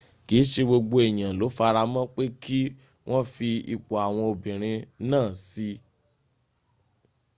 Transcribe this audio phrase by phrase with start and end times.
[0.27, 2.59] kìí ṣe gbogbo èyàn ló faramọ́ pé kí
[3.09, 5.75] wọ́n fi ipò àwọn obìrin náà síi